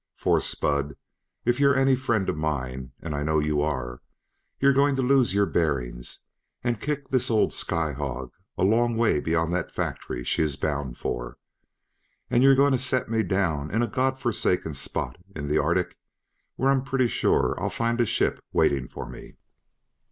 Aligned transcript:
For, 0.15 0.41
Spud, 0.41 0.95
if 1.45 1.59
you're 1.59 1.75
any 1.75 1.95
friend 1.95 2.27
of 2.27 2.35
mine, 2.35 2.91
and 3.03 3.13
I 3.13 3.21
know 3.21 3.37
you 3.37 3.61
are, 3.61 4.01
you're 4.59 4.73
going 4.73 4.95
to 4.95 5.03
lose 5.03 5.35
your 5.35 5.45
bearings, 5.45 6.23
and 6.63 6.81
kick 6.81 7.09
this 7.09 7.29
old 7.29 7.53
sky 7.53 7.91
hog 7.91 8.31
a 8.57 8.63
long 8.63 8.97
way 8.97 9.19
beyond 9.19 9.53
that 9.53 9.69
factory 9.69 10.23
she 10.23 10.41
is 10.41 10.55
bound 10.55 10.97
for. 10.97 11.37
And 12.31 12.41
you're 12.41 12.55
going 12.55 12.71
to 12.71 12.79
set 12.79 13.09
me 13.11 13.21
down 13.21 13.69
in 13.69 13.83
a 13.83 13.87
God 13.87 14.17
forsaken 14.19 14.73
spot 14.73 15.19
in 15.35 15.47
the 15.47 15.59
arctic 15.59 15.99
where 16.55 16.71
I'm 16.71 16.81
pretty 16.83 17.07
sure 17.07 17.55
I'll 17.61 17.69
find 17.69 18.01
a 18.01 18.07
ship 18.07 18.43
waiting 18.51 18.87
for 18.87 19.07
me. 19.07 19.35